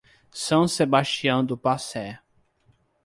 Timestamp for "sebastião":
0.67-1.45